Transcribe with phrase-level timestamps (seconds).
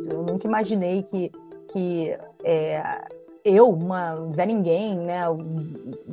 [0.00, 0.12] fácil.
[0.12, 1.30] Eu nunca imaginei que,
[1.72, 2.82] que é,
[3.44, 5.24] eu, uma Zé Ninguém, né,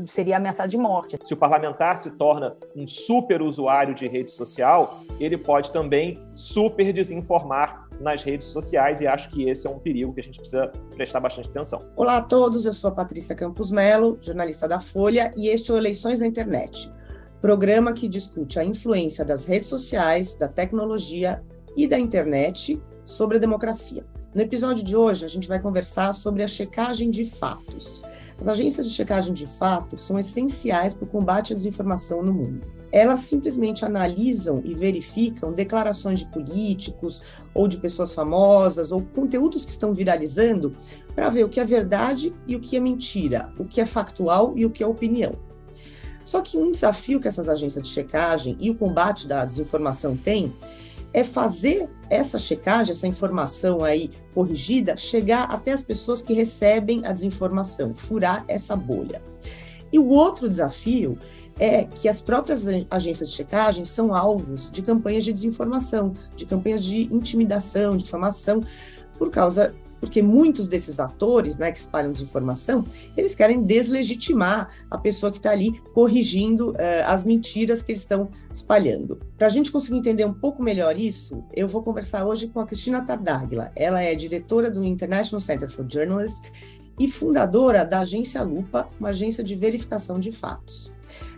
[0.06, 1.18] seria ameaçado de morte.
[1.24, 6.92] Se o parlamentar se torna um super usuário de rede social, ele pode também super
[6.94, 10.72] desinformar nas redes sociais e acho que esse é um perigo que a gente precisa
[10.96, 11.82] prestar bastante atenção.
[11.96, 15.74] Olá a todos, eu sou a Patrícia Campos Melo, jornalista da Folha, e este é
[15.74, 16.92] o Eleições na Internet,
[17.42, 21.44] programa que discute a influência das redes sociais, da tecnologia
[21.76, 24.06] e da internet sobre a democracia.
[24.36, 28.04] No episódio de hoje, a gente vai conversar sobre a checagem de fatos.
[28.40, 32.68] As agências de checagem de fatos são essenciais para o combate à desinformação no mundo.
[32.92, 37.22] Elas simplesmente analisam e verificam declarações de políticos
[37.54, 40.76] ou de pessoas famosas ou conteúdos que estão viralizando
[41.16, 44.54] para ver o que é verdade e o que é mentira, o que é factual
[44.56, 45.34] e o que é opinião.
[46.24, 50.54] Só que um desafio que essas agências de checagem e o combate da desinformação têm
[51.14, 57.12] é fazer essa checagem, essa informação aí corrigida, chegar até as pessoas que recebem a
[57.12, 59.22] desinformação, furar essa bolha.
[59.92, 61.18] E o outro desafio
[61.60, 66.84] é que as próprias agências de checagem são alvos de campanhas de desinformação, de campanhas
[66.84, 68.64] de intimidação, de difamação,
[69.18, 75.32] por causa porque muitos desses atores, né, que espalham desinformação, eles querem deslegitimar a pessoa
[75.32, 79.20] que está ali corrigindo uh, as mentiras que eles estão espalhando.
[79.38, 82.66] Para a gente conseguir entender um pouco melhor isso, eu vou conversar hoje com a
[82.66, 83.72] Cristina Tardáguila.
[83.76, 86.42] Ela é diretora do International Center for Journalists
[87.00, 90.92] e fundadora da agência Lupa, uma agência de verificação de fatos.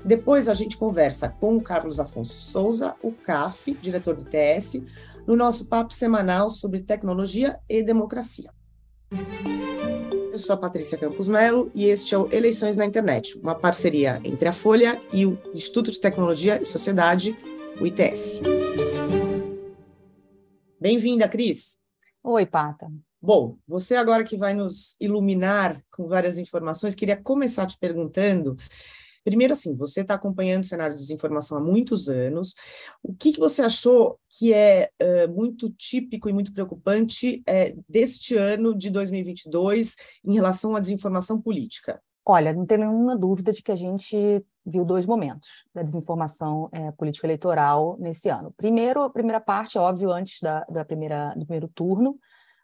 [0.04, 4.82] Depois a gente conversa com o Carlos Afonso Souza, o CAF, diretor do TS,
[5.28, 8.52] no nosso papo semanal sobre tecnologia e democracia.
[10.32, 14.22] Eu sou a Patrícia Campos Melo e este é o Eleições na Internet, uma parceria
[14.24, 17.38] entre a Folha e o Instituto de Tecnologia e Sociedade,
[17.82, 18.40] o ITS.
[20.80, 21.78] Bem-vinda, Cris.
[22.24, 22.88] Oi, Pata.
[23.22, 28.58] Bom, você agora que vai nos iluminar com várias informações, queria começar te perguntando
[29.24, 32.56] Primeiro, assim, você está acompanhando o cenário de desinformação há muitos anos.
[33.04, 38.36] O que, que você achou que é uh, muito típico e muito preocupante uh, deste
[38.36, 39.96] ano de 2022
[40.26, 42.02] em relação à desinformação política?
[42.26, 46.92] Olha, não tem nenhuma dúvida de que a gente viu dois momentos da desinformação é,
[46.92, 48.54] política eleitoral nesse ano.
[48.56, 52.20] Primeiro, a primeira parte, óbvio, antes da, da primeira, do primeiro turno,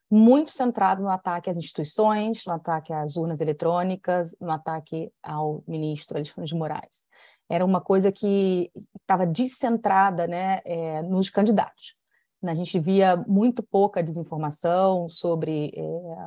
[0.09, 6.17] muito centrado no ataque às instituições, no ataque às urnas eletrônicas, no ataque ao ministro
[6.17, 7.07] Alexandre de Moraes.
[7.49, 11.95] Era uma coisa que estava descentrada né, é, nos candidatos.
[12.43, 15.81] A gente via muito pouca desinformação sobre é,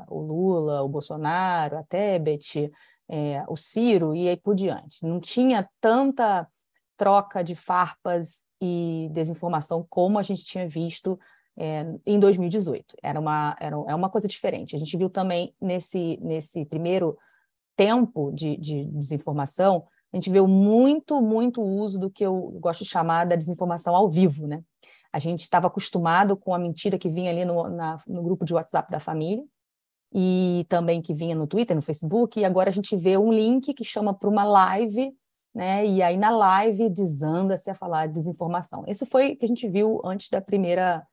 [0.08, 2.72] o Lula, o Bolsonaro, a Tebet,
[3.08, 5.04] é, o Ciro e aí por diante.
[5.04, 6.46] Não tinha tanta
[6.96, 11.18] troca de farpas e desinformação como a gente tinha visto
[11.58, 12.96] é, em 2018.
[13.02, 14.76] Era uma, era, é uma coisa diferente.
[14.76, 17.18] A gente viu também nesse, nesse primeiro
[17.76, 22.90] tempo de, de desinformação, a gente viu muito, muito uso do que eu gosto de
[22.90, 24.62] chamar da desinformação ao vivo, né?
[25.12, 28.54] A gente estava acostumado com a mentira que vinha ali no, na, no grupo de
[28.54, 29.44] WhatsApp da família
[30.12, 33.74] e também que vinha no Twitter, no Facebook, e agora a gente vê um link
[33.74, 35.12] que chama para uma live,
[35.54, 35.86] né?
[35.86, 38.84] E aí na live desanda-se a falar de desinformação.
[38.86, 41.06] Isso foi o que a gente viu antes da primeira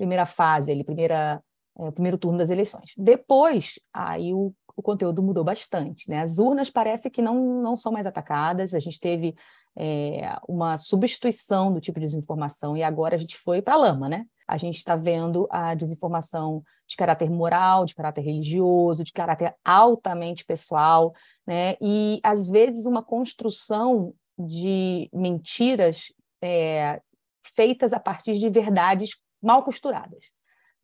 [0.00, 1.42] primeira fase, ali, primeira,
[1.78, 2.92] é, primeiro turno das eleições.
[2.96, 6.08] Depois, aí o, o conteúdo mudou bastante.
[6.08, 6.22] Né?
[6.22, 9.34] As urnas parece que não, não são mais atacadas, a gente teve
[9.76, 14.08] é, uma substituição do tipo de desinformação e agora a gente foi para a lama,
[14.08, 14.24] né?
[14.48, 20.44] A gente está vendo a desinformação de caráter moral, de caráter religioso, de caráter altamente
[20.44, 21.12] pessoal,
[21.46, 21.76] né?
[21.80, 26.06] E às vezes uma construção de mentiras
[26.42, 27.00] é,
[27.54, 30.24] feitas a partir de verdades mal costuradas.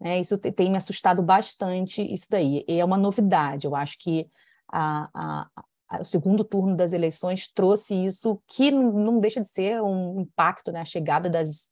[0.00, 0.20] Né?
[0.20, 2.64] Isso tem me assustado bastante, isso daí.
[2.68, 3.66] E é uma novidade.
[3.66, 4.28] Eu acho que
[4.70, 5.48] a, a,
[5.88, 10.20] a, o segundo turno das eleições trouxe isso, que não, não deixa de ser um
[10.20, 10.80] impacto, né?
[10.80, 11.70] a chegada das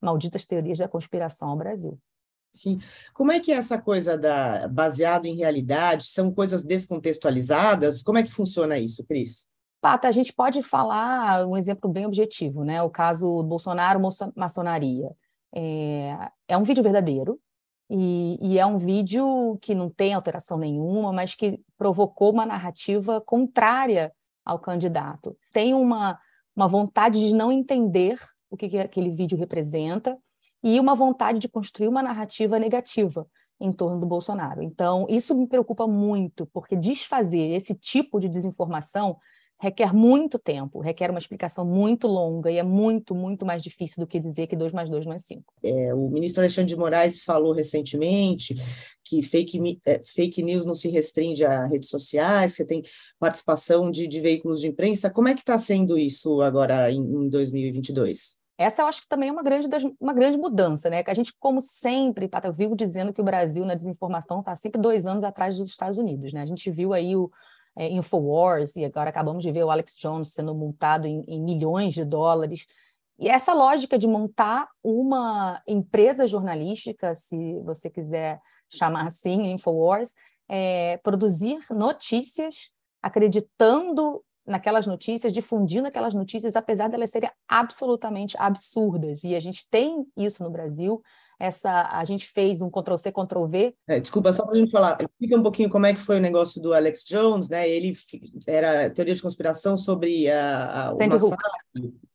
[0.00, 1.98] malditas teorias da conspiração ao Brasil.
[2.52, 2.78] Sim.
[3.12, 6.06] Como é que é essa coisa da baseado em realidade?
[6.06, 8.02] São coisas descontextualizadas?
[8.02, 9.46] Como é que funciona isso, Cris?
[9.78, 12.82] Pata, a gente pode falar um exemplo bem objetivo, né?
[12.82, 14.00] O caso Bolsonaro
[14.34, 15.10] maçonaria.
[15.58, 17.40] É, é um vídeo verdadeiro
[17.88, 23.22] e, e, é um vídeo que não tem alteração nenhuma, mas que provocou uma narrativa
[23.22, 24.12] contrária
[24.44, 25.34] ao candidato.
[25.54, 26.18] Tem uma,
[26.54, 28.20] uma vontade de não entender
[28.50, 30.18] o que, que aquele vídeo representa
[30.62, 33.26] e uma vontade de construir uma narrativa negativa
[33.58, 34.62] em torno do Bolsonaro.
[34.62, 39.16] Então, isso me preocupa muito, porque desfazer esse tipo de desinformação
[39.58, 44.06] requer muito tempo, requer uma explicação muito longa e é muito, muito mais difícil do
[44.06, 45.44] que dizer que 2 mais 2 não é 5.
[45.64, 48.54] É, o ministro Alexandre de Moraes falou recentemente
[49.04, 52.82] que fake, é, fake news não se restringe a redes sociais, que você tem
[53.18, 55.10] participação de, de veículos de imprensa.
[55.10, 58.36] Como é que está sendo isso agora em, em 2022?
[58.58, 59.68] Essa eu acho que também é uma grande,
[60.00, 61.02] uma grande mudança, né?
[61.02, 64.56] Que a gente, como sempre, Pata, eu vivo dizendo que o Brasil na desinformação está
[64.56, 66.40] sempre dois anos atrás dos Estados Unidos, né?
[66.40, 67.30] A gente viu aí o,
[67.76, 71.94] é, Infowars, e agora acabamos de ver o Alex Jones sendo multado em, em milhões
[71.94, 72.66] de dólares.
[73.18, 80.12] E essa lógica de montar uma empresa jornalística, se você quiser chamar assim, Infowars,
[80.48, 82.70] é, produzir notícias
[83.02, 89.24] acreditando naquelas notícias, difundindo aquelas notícias, apesar de elas serem absolutamente absurdas.
[89.24, 91.02] E a gente tem isso no Brasil.
[91.38, 93.74] Essa, a gente fez um Ctrl C, Ctrl V.
[93.86, 96.20] É, desculpa, só para a gente falar, explica um pouquinho como é que foi o
[96.20, 97.68] negócio do Alex Jones, né?
[97.68, 97.92] Ele
[98.48, 101.36] era teoria de conspiração sobre a, a o Sandy Hook.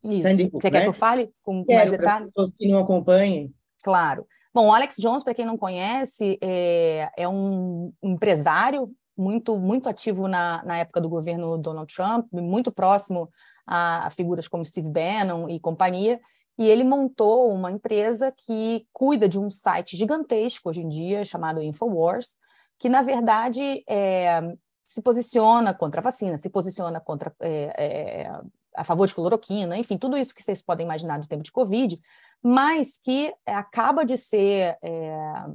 [0.04, 0.22] Isso.
[0.24, 0.72] Sandy Hook, Você né?
[0.72, 2.32] quer que eu fale com Quero, mais detalhes?
[2.34, 3.54] pessoas que não acompanhem.
[3.84, 4.26] Claro.
[4.54, 10.28] Bom, o Alex Jones, para quem não conhece, é, é um empresário muito, muito ativo
[10.28, 13.30] na, na época do governo Donald Trump, muito próximo
[13.66, 16.20] a, a figuras como Steve Bannon e companhia,
[16.62, 21.60] e ele montou uma empresa que cuida de um site gigantesco hoje em dia, chamado
[21.60, 22.36] Infowars,
[22.78, 24.40] que, na verdade, é,
[24.86, 28.42] se posiciona contra a vacina, se posiciona contra é, é,
[28.75, 32.00] a favor de cloroquina, enfim, tudo isso que vocês podem imaginar do tempo de Covid,
[32.44, 35.46] mas que acaba de ser é,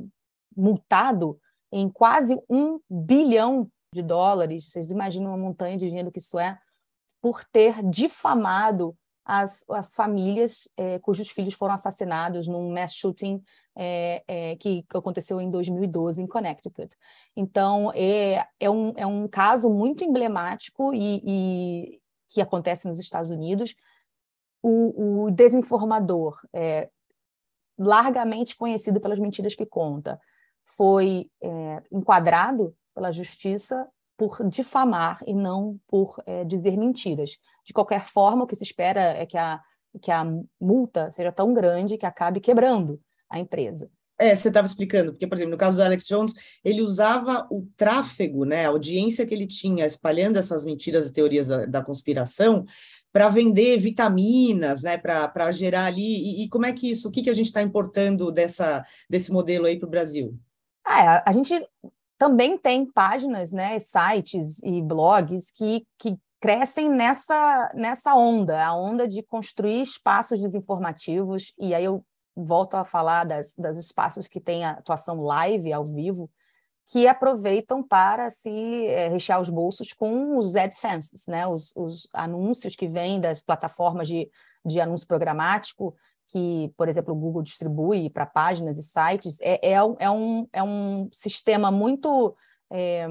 [0.57, 1.39] multado
[1.71, 4.73] em quase um bilhão de dólares.
[4.73, 6.59] Vocês imaginam uma montanha de dinheiro que isso é?
[7.23, 13.43] Por ter difamado as, as famílias é, cujos filhos foram assassinados num mass shooting
[13.75, 16.97] é, é, que, aconteceu em 2012 em Connecticut.
[17.35, 23.31] Então, é, é, um, é um caso muito emblemático e, e que acontece nos Estados
[23.31, 23.75] Unidos.
[24.63, 26.89] O, o desinformador, é,
[27.77, 30.21] largamente conhecido pelas mentiras que conta,
[30.77, 37.39] foi é, enquadrado pela justiça por difamar e não por é, dizer mentiras.
[37.65, 39.61] De qualquer forma, o que se espera é que a,
[40.01, 40.25] que a
[40.61, 43.91] multa seja tão grande que acabe quebrando a empresa.
[44.19, 46.33] É, você estava explicando, porque, por exemplo, no caso do Alex Jones,
[46.65, 51.49] ele usava o tráfego, né, a audiência que ele tinha espalhando essas mentiras e teorias
[51.49, 52.65] da, da conspiração
[53.13, 56.01] para vender vitaminas, né, para gerar ali.
[56.03, 59.31] E, e, como é que isso, o que, que a gente está importando dessa, desse
[59.31, 60.39] modelo aí para o Brasil?
[60.83, 61.53] Ah, a gente
[62.19, 69.09] também tem páginas, né, sites e blogs que, que crescem nessa, nessa onda, a onda
[69.09, 72.05] de construir espaços desinformativos, e aí eu
[72.37, 76.31] volto a falar das, dos espaços que têm atuação live, ao vivo,
[76.89, 81.47] que aproveitam para se é, rechear os bolsos com os AdSense, né?
[81.47, 84.31] os, os anúncios que vêm das plataformas de,
[84.65, 89.75] de anúncio programático, que, por exemplo, o Google distribui para páginas e sites, é, é,
[89.99, 92.37] é, um, é um sistema muito
[92.71, 93.07] é,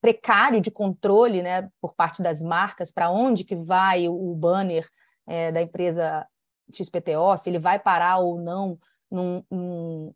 [0.00, 4.88] precário de controle né, por parte das marcas para onde que vai o banner
[5.26, 6.26] é, da empresa
[6.72, 8.78] XPTO, se ele vai parar ou não
[9.10, 10.14] num, num,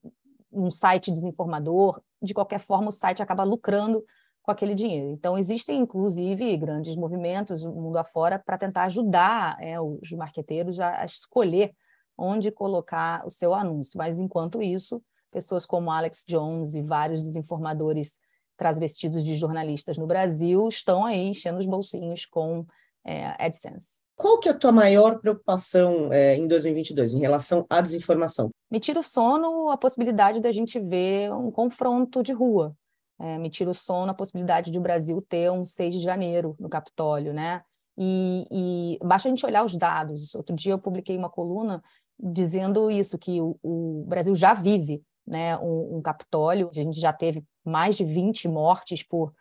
[0.52, 2.00] num site desinformador.
[2.22, 4.05] De qualquer forma, o site acaba lucrando
[4.43, 5.10] com aquele dinheiro.
[5.10, 11.00] Então, existem, inclusive, grandes movimentos no mundo afora para tentar ajudar é, os marqueteiros a,
[11.00, 11.75] a escolher
[12.16, 13.99] onde colocar o seu anúncio.
[13.99, 18.19] Mas, enquanto isso, pessoas como Alex Jones e vários desinformadores
[18.56, 22.65] transvestidos de jornalistas no Brasil estão aí enchendo os bolsinhos com
[23.05, 24.05] é, AdSense.
[24.17, 28.50] Qual que é a tua maior preocupação é, em 2022 em relação à desinformação?
[28.70, 32.77] Me tira o sono a possibilidade da gente ver um confronto de rua.
[33.19, 36.56] É, me tira o sono a possibilidade de o Brasil ter um 6 de janeiro
[36.58, 37.62] no Capitólio, né?
[37.96, 40.34] E, e, basta a gente olhar os dados.
[40.34, 41.82] Outro dia eu publiquei uma coluna
[42.19, 47.13] dizendo isso, que o, o Brasil já vive né, um, um, Capitólio, a gente já
[47.13, 49.33] teve mais de 20 mortes por,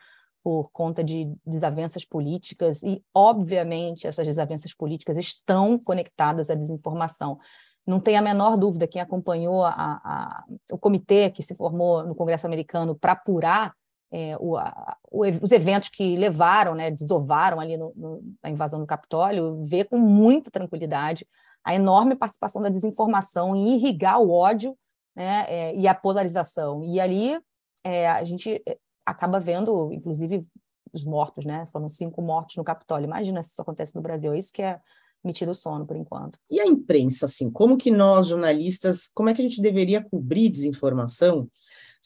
[0.44, 7.38] por conta de desavenças políticas, e, obviamente, essas desavenças políticas estão conectadas à desinformação.
[7.86, 12.16] Não tem a menor dúvida, quem acompanhou a, a, o comitê que se formou no
[12.16, 13.74] Congresso americano para apurar
[14.10, 18.80] é, o, a, o, os eventos que levaram, né, desovaram ali no, no, na invasão
[18.80, 21.28] do Capitólio, vê com muita tranquilidade
[21.64, 24.78] a enorme participação da desinformação em irrigar o ódio
[25.16, 26.84] né, é, e a polarização.
[26.84, 27.40] E ali
[27.84, 30.46] é, a gente é, acaba vendo, inclusive,
[30.92, 31.66] os mortos, né?
[31.72, 33.06] Foram cinco mortos no Capitólio.
[33.06, 34.34] Imagina se isso acontece no Brasil.
[34.34, 34.80] É isso que é
[35.24, 36.38] me tira o sono por enquanto.
[36.52, 40.50] E a imprensa, assim, como que nós, jornalistas, como é que a gente deveria cobrir
[40.50, 41.48] desinformação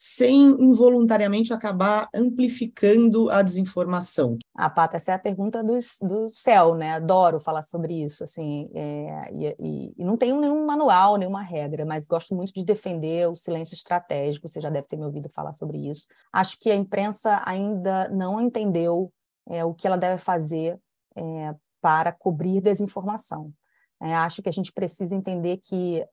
[0.00, 4.38] sem involuntariamente acabar amplificando a desinformação?
[4.54, 6.92] Ah, Pata, essa é a pergunta do, do céu, né?
[6.92, 11.84] Adoro falar sobre isso, assim, é, e, e, e, não tenho nenhum manual, nenhuma regra,
[11.84, 15.52] mas gosto muito de defender o silêncio estratégico, você já deve ter me ouvido falar
[15.52, 16.06] sobre isso.
[16.32, 19.12] Acho que a imprensa ainda não entendeu
[19.48, 20.78] é, o que ela deve fazer
[21.16, 23.52] é, para cobrir desinformação.
[24.00, 26.06] É, acho que a gente precisa entender que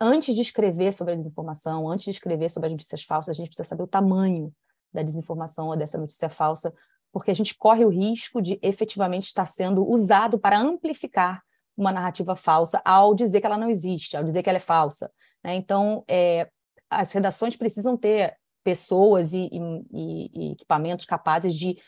[0.00, 3.48] antes de escrever sobre a desinformação, antes de escrever sobre as notícias falsas, a gente
[3.48, 4.52] precisa saber o tamanho
[4.92, 6.72] da desinformação ou dessa notícia falsa,
[7.12, 11.42] porque a gente corre o risco de efetivamente estar sendo usado para amplificar
[11.76, 15.10] uma narrativa falsa ao dizer que ela não existe, ao dizer que ela é falsa.
[15.44, 15.54] Né?
[15.54, 16.48] Então, é,
[16.90, 21.78] as redações precisam ter pessoas e, e, e, equipamentos capazes de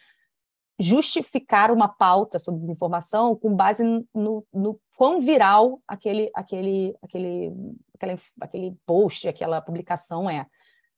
[0.79, 3.83] justificar uma pauta sobre desinformação com base
[4.15, 7.53] no, no quão viral aquele, aquele, aquele,
[7.99, 10.47] aquele, aquele post, aquela publicação é.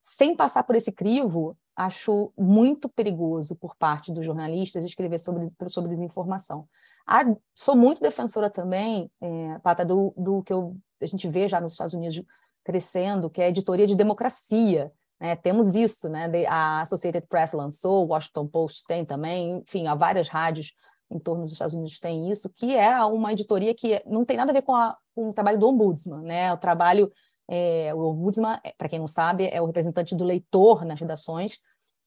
[0.00, 5.94] Sem passar por esse crivo, acho muito perigoso por parte dos jornalistas escrever sobre, sobre
[5.94, 6.66] desinformação.
[7.06, 7.22] Ah,
[7.54, 11.72] sou muito defensora também, é, Pata, do, do que eu, a gente vê já nos
[11.72, 12.22] Estados Unidos
[12.64, 14.92] crescendo, que é a editoria de democracia.
[15.18, 15.36] Né?
[15.36, 16.30] Temos isso, né?
[16.46, 20.72] a Associated Press lançou, o Washington Post tem também, enfim, há várias rádios
[21.10, 24.52] em torno dos Estados Unidos tem isso, que é uma editoria que não tem nada
[24.52, 26.52] a ver com, a, com o trabalho do ombudsman, né?
[26.52, 27.10] O trabalho,
[27.48, 31.58] é, o ombudsman, é, para quem não sabe, é o representante do leitor nas redações,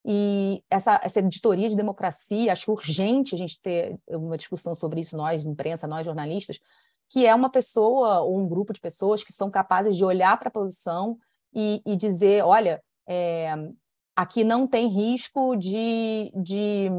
[0.06, 5.16] e essa, essa editoria de democracia, acho urgente a gente ter uma discussão sobre isso,
[5.16, 6.58] nós, imprensa, nós, jornalistas,
[7.08, 10.48] que é uma pessoa ou um grupo de pessoas que são capazes de olhar para
[10.48, 11.18] a posição
[11.54, 13.54] e, e dizer, olha, é,
[14.14, 16.90] aqui não tem risco de, de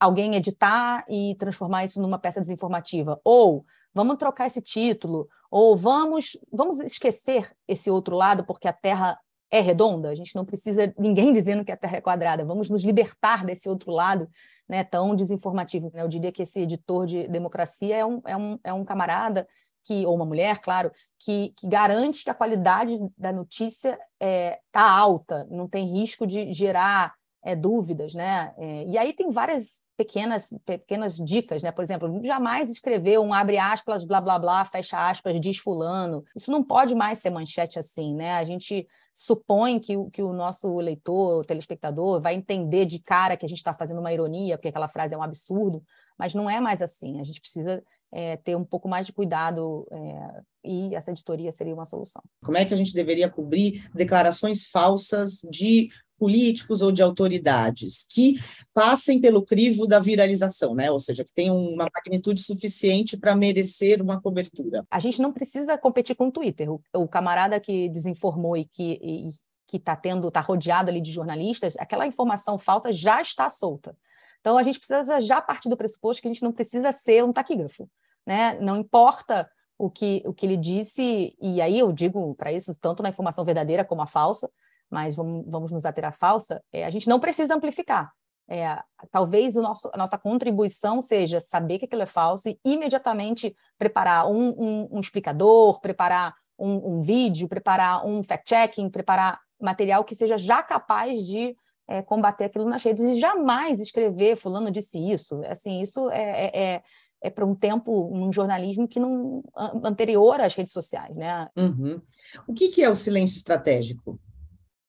[0.00, 3.20] alguém editar e transformar isso numa peça desinformativa.
[3.24, 9.18] Ou vamos trocar esse título, ou vamos, vamos esquecer esse outro lado porque a Terra
[9.50, 12.82] é redonda, a gente não precisa ninguém dizendo que a Terra é quadrada, vamos nos
[12.82, 14.28] libertar desse outro lado
[14.68, 15.90] né, tão desinformativo.
[15.94, 19.46] Eu diria que esse editor de democracia é um, é um, é um camarada
[19.84, 24.60] que, ou uma mulher, claro, que, que garante que a qualidade da notícia está é,
[24.70, 28.52] tá alta, não tem risco de gerar é, dúvidas, né?
[28.56, 31.72] É, e aí tem várias pequenas, pequenas dicas, né?
[31.72, 36.24] Por exemplo, jamais escrever um abre aspas, blá blá blá, fecha aspas, diz fulano.
[36.36, 38.34] Isso não pode mais ser manchete assim, né?
[38.34, 43.44] A gente supõe que, que o nosso leitor, o telespectador, vai entender de cara que
[43.44, 45.82] a gente está fazendo uma ironia, porque aquela frase é um absurdo,
[46.18, 47.20] mas não é mais assim.
[47.20, 47.82] A gente precisa
[48.12, 52.22] é, ter um pouco mais de cuidado é, e essa editoria seria uma solução.
[52.44, 55.88] Como é que a gente deveria cobrir declarações falsas de
[56.18, 58.34] políticos ou de autoridades que
[58.72, 60.88] passem pelo crivo da viralização, né?
[60.88, 64.86] Ou seja, que tenham uma magnitude suficiente para merecer uma cobertura.
[64.88, 66.70] A gente não precisa competir com o Twitter.
[66.70, 69.28] O, o camarada que desinformou e que e,
[69.66, 73.96] que está tendo, está rodeado ali de jornalistas, aquela informação falsa já está solta.
[74.40, 77.32] Então a gente precisa já partir do pressuposto que a gente não precisa ser um
[77.32, 77.88] taquígrafo,
[78.26, 78.58] né?
[78.60, 79.48] Não importa
[79.78, 83.44] o que, o que ele disse, e aí eu digo para isso, tanto na informação
[83.44, 84.50] verdadeira como a falsa,
[84.90, 88.12] mas vamos, vamos nos ater à falsa, é, a gente não precisa amplificar.
[88.48, 88.78] É,
[89.10, 94.26] talvez o nosso, a nossa contribuição seja saber que aquilo é falso e imediatamente preparar
[94.28, 100.36] um, um, um explicador, preparar um, um, vídeo, preparar um fact-checking, preparar material que seja
[100.36, 101.56] já capaz de
[101.88, 105.42] é, combater aquilo nas redes e jamais escrever fulano disse isso.
[105.46, 106.82] Assim, isso é, é,
[107.22, 109.42] é, para um tempo, um jornalismo que não
[109.84, 111.48] anterior às redes sociais, né?
[111.56, 112.00] Uhum.
[112.46, 114.18] O que, que é o silêncio estratégico?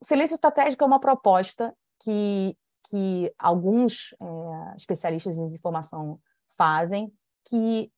[0.02, 1.74] O silêncio estratégico é uma proposta
[2.04, 2.58] que,
[2.90, 6.20] que alguns é, especialistas em desinformação
[6.58, 7.13] fazem,
[7.48, 7.92] que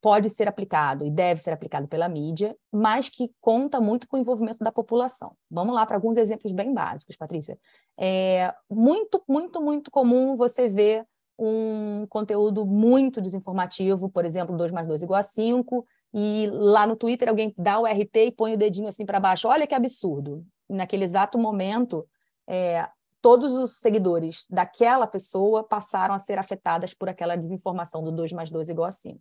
[0.00, 4.20] pode ser aplicado e deve ser aplicado pela mídia, mas que conta muito com o
[4.20, 5.36] envolvimento da população.
[5.48, 7.56] Vamos lá para alguns exemplos bem básicos, Patrícia.
[7.96, 11.06] É muito, muito, muito comum você ver
[11.38, 16.96] um conteúdo muito desinformativo, por exemplo, 2 mais 2 igual a 5, e lá no
[16.96, 19.48] Twitter alguém dá o RT e põe o dedinho assim para baixo.
[19.48, 22.06] Olha que absurdo naquele exato momento,
[22.46, 22.88] é,
[23.20, 28.50] todos os seguidores daquela pessoa passaram a ser afetadas por aquela desinformação do 2 mais
[28.50, 29.20] 2 igual a 5.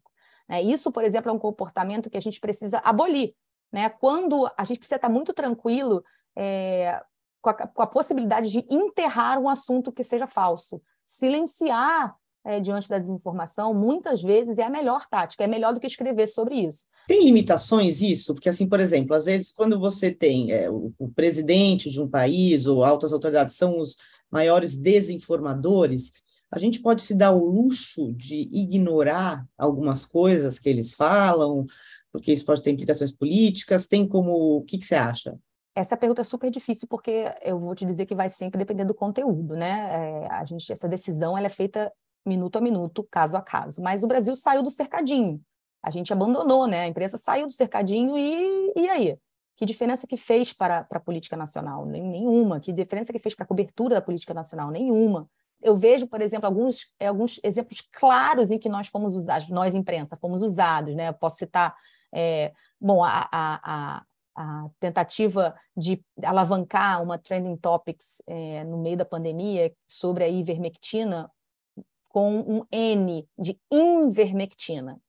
[0.50, 3.34] É, isso, por exemplo, é um comportamento que a gente precisa abolir.
[3.72, 3.90] Né?
[3.90, 6.04] Quando a gente precisa estar muito tranquilo
[6.36, 7.02] é,
[7.42, 10.82] com, a, com a possibilidade de enterrar um assunto que seja falso,
[11.18, 15.88] silenciar é, diante da desinformação, muitas vezes é a melhor tática, é melhor do que
[15.88, 16.86] escrever sobre isso.
[17.08, 18.34] Tem limitações isso?
[18.34, 22.08] Porque, assim, por exemplo, às vezes, quando você tem é, o, o, presidente de um
[22.08, 23.98] país ou altas autoridades são os
[24.32, 26.12] maiores desinformadores,
[26.52, 31.66] a gente pode se dar o luxo de ignorar algumas coisas que eles falam,
[32.12, 33.88] porque isso pode ter implicações políticas.
[33.88, 34.58] Tem como.
[34.58, 35.38] O que, que você acha?
[35.74, 38.94] Essa pergunta é super difícil porque eu vou te dizer que vai sempre depender do
[38.94, 40.24] conteúdo, né?
[40.24, 41.92] É, a gente essa decisão ela é feita
[42.26, 43.82] minuto a minuto, caso a caso.
[43.82, 45.42] Mas o Brasil saiu do cercadinho.
[45.82, 46.84] A gente abandonou, né?
[46.84, 49.18] A imprensa saiu do cercadinho e, e aí?
[49.56, 51.86] Que diferença que fez para, para a política nacional?
[51.86, 52.60] Nenhuma.
[52.60, 54.72] Que diferença que fez para a cobertura da política nacional?
[54.72, 55.30] Nenhuma.
[55.62, 59.76] Eu vejo, por exemplo, alguns, é, alguns exemplos claros em que nós fomos usados, nós,
[59.76, 60.96] imprensa, fomos usados.
[60.96, 61.10] Né?
[61.10, 61.76] Eu posso citar,
[62.12, 64.04] é, bom, a, a, a,
[64.80, 71.32] tentativa de alavancar uma trending topics é, no meio da pandemia sobre a ivermectina
[72.10, 75.00] com um N de invermectina.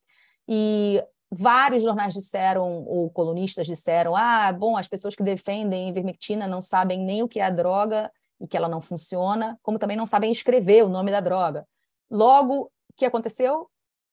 [0.49, 6.61] E vários jornais disseram, ou colunistas disseram, ah, bom, as pessoas que defendem ivermectina não
[6.61, 8.11] sabem nem o que é a droga
[8.41, 11.67] e que ela não funciona, como também não sabem escrever o nome da droga.
[12.11, 13.69] Logo, o que aconteceu?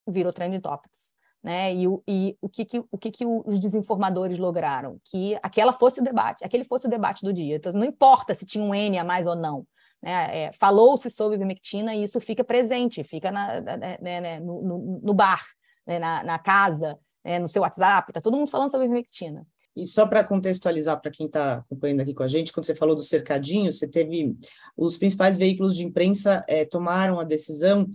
[0.07, 1.13] Virou trending topics.
[1.41, 1.74] Né?
[1.74, 5.00] E, o, e o, que, que, o que, que os desinformadores lograram?
[5.05, 7.55] Que aquela fosse o debate, aquele fosse o debate do dia.
[7.55, 9.65] Então, não importa se tinha um N a mais ou não.
[10.01, 10.46] Né?
[10.46, 15.13] É, Falou-se sobre ivermectina e isso fica presente, fica na, né, né, no, no, no,
[15.13, 15.43] bar,
[15.86, 16.00] né?
[16.00, 17.39] na, na, casa, né?
[17.39, 19.46] no seu WhatsApp, está todo mundo falando sobre ivermectina.
[19.75, 22.96] E só para contextualizar para quem está acompanhando aqui com a gente, quando você falou
[22.96, 24.36] do cercadinho, você teve
[24.75, 27.89] os principais veículos de imprensa é, tomaram a decisão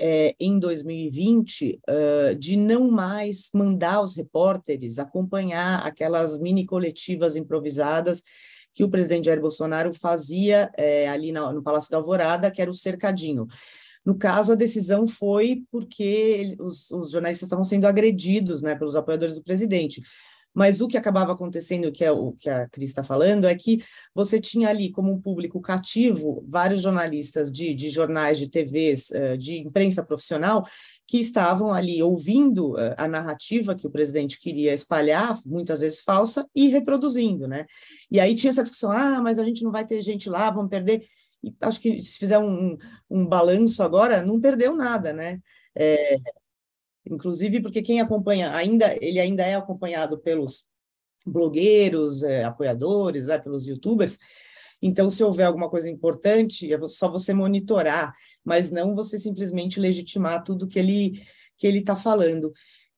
[0.00, 8.22] é, em 2020 uh, de não mais mandar os repórteres acompanhar aquelas mini coletivas improvisadas
[8.74, 12.70] que o presidente Jair Bolsonaro fazia é, ali no, no Palácio da Alvorada, que era
[12.70, 13.46] o cercadinho.
[14.04, 19.34] No caso, a decisão foi porque os, os, jornalistas estavam sendo agredidos né, pelos apoiadores
[19.34, 20.00] do presidente.
[20.52, 23.82] Mas o que acabava acontecendo, que é o que a Cris está falando, é que
[24.14, 29.36] você tinha ali como um público cativo vários jornalistas de, de jornais, de TVs, eh,
[29.36, 30.66] de imprensa profissional,
[31.06, 36.46] que estavam ali ouvindo eh, a narrativa que o presidente queria espalhar, muitas vezes falsa,
[36.54, 37.66] e reproduzindo, né?
[38.10, 40.70] E aí tinha essa discussão, ah, mas a gente não vai ter gente lá, vamos
[40.70, 41.04] perder.
[41.42, 42.76] E acho que se fizer um,
[43.08, 45.40] um balanço agora, não perdeu nada, né?
[45.74, 46.16] É,
[47.06, 50.64] inclusive porque quem acompanha ainda ele ainda é acompanhado pelos
[51.26, 54.18] blogueiros, é, apoiadores, né, pelos youtubers.
[54.82, 60.42] Então, se houver alguma coisa importante, é só você monitorar, mas não você simplesmente legitimar
[60.42, 61.20] tudo que ele
[61.58, 62.50] que ele está falando.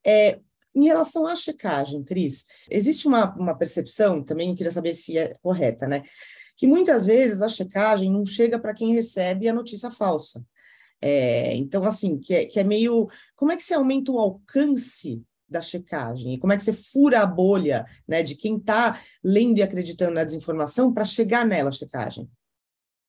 [0.07, 0.38] É,
[0.74, 5.87] em relação à checagem, Cris, existe uma, uma percepção, também queria saber se é correta,
[5.87, 6.03] né?
[6.57, 10.42] Que muitas vezes a checagem não chega para quem recebe a notícia falsa.
[11.02, 13.08] É, então, assim, que é, que é meio.
[13.34, 16.34] Como é que você aumenta o alcance da checagem?
[16.34, 20.14] E como é que você fura a bolha né, de quem está lendo e acreditando
[20.14, 22.30] na desinformação para chegar nela, a checagem?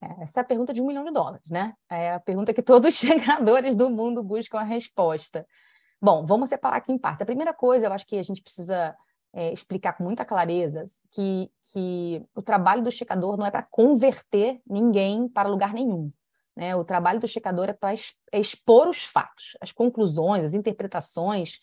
[0.01, 1.73] É, essa é a pergunta de um milhão de dólares, né?
[1.89, 5.45] É a pergunta que todos os chegadores do mundo buscam a resposta.
[6.01, 7.23] Bom, vamos separar aqui em parte.
[7.23, 8.95] A primeira coisa, eu acho que a gente precisa
[9.31, 14.59] é, explicar com muita clareza que, que o trabalho do checador não é para converter
[14.67, 16.11] ninguém para lugar nenhum.
[16.55, 16.75] Né?
[16.75, 17.93] O trabalho do checador é para
[18.31, 21.59] é expor os fatos, as conclusões, as interpretações.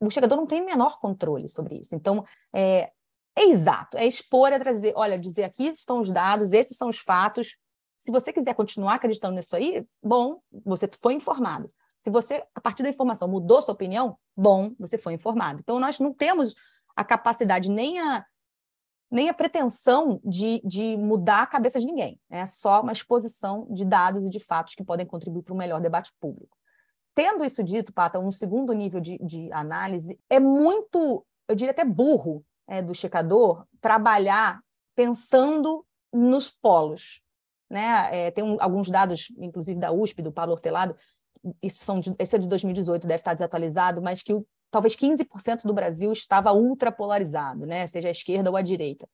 [0.00, 1.94] O checador não tem o menor controle sobre isso.
[1.94, 2.90] Então, é,
[3.36, 6.98] é exato, é expor, é trazer, olha, dizer aqui estão os dados, esses são os
[6.98, 7.56] fatos.
[8.04, 11.72] Se você quiser continuar acreditando nisso aí, bom, você foi informado.
[11.98, 15.60] Se você, a partir da informação, mudou sua opinião, bom, você foi informado.
[15.60, 16.54] Então, nós não temos
[16.94, 18.24] a capacidade nem a
[19.14, 22.18] nem a pretensão de, de mudar a cabeça de ninguém.
[22.28, 25.80] É só uma exposição de dados e de fatos que podem contribuir para um melhor
[25.80, 26.58] debate público.
[27.14, 31.84] Tendo isso dito, Pata, um segundo nível de, de análise, é muito, eu diria até
[31.84, 34.60] burro, é, do checador trabalhar
[34.96, 37.22] pensando nos polos.
[37.70, 38.26] Né?
[38.26, 40.96] É, tem um, alguns dados, inclusive da USP, do Paulo Hortelado,
[41.62, 44.44] isso são de, esse é de 2018, deve estar desatualizado, mas que o
[44.74, 47.86] talvez 15% do Brasil estava ultrapolarizado, né?
[47.86, 49.08] seja a esquerda ou a direita.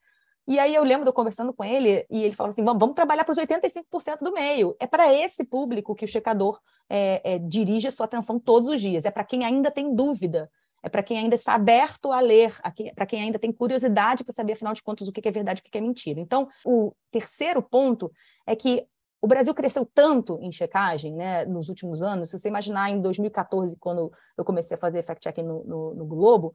[0.48, 2.94] E aí eu lembro de eu conversando com ele e ele falou assim: vamos, vamos
[2.94, 4.74] trabalhar para os 85% do meio.
[4.80, 8.80] É para esse público que o checador é, é, dirige a sua atenção todos os
[8.80, 9.04] dias.
[9.04, 10.50] É para quem ainda tem dúvida,
[10.82, 12.58] é para quem ainda está aberto a ler,
[12.96, 15.68] para quem ainda tem curiosidade para saber, afinal de contas, o que é verdade e
[15.68, 16.18] o que é mentira.
[16.18, 18.10] Então, o terceiro ponto
[18.46, 18.86] é que
[19.22, 22.30] o Brasil cresceu tanto em checagem né, nos últimos anos.
[22.30, 26.54] Se você imaginar em 2014, quando eu comecei a fazer fact-checking no, no, no, Globo,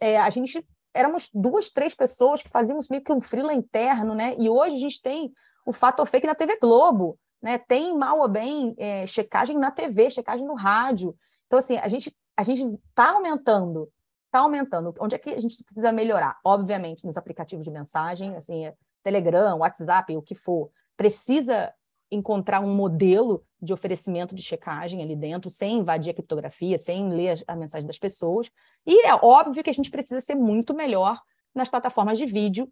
[0.00, 4.34] é, a gente éramos duas, três pessoas que fazíamos meio que um frila interno, né?
[4.38, 5.32] E hoje a gente tem
[5.64, 7.58] o fator fake na TV Globo, né?
[7.58, 11.14] Tem mal ou bem é, checagem na TV, checagem no rádio.
[11.46, 13.88] Então, assim, a gente a gente está aumentando,
[14.26, 14.94] está aumentando.
[14.98, 16.38] Onde é que a gente precisa melhorar?
[16.42, 20.70] Obviamente, nos aplicativos de mensagem, assim, Telegram, WhatsApp, o que for.
[20.96, 21.72] Precisa
[22.10, 27.42] encontrar um modelo de oferecimento de checagem ali dentro, sem invadir a criptografia, sem ler
[27.46, 28.50] a, mensagem das pessoas.
[28.86, 31.20] E é óbvio que a gente precisa ser muito melhor
[31.54, 32.68] nas plataformas de vídeo,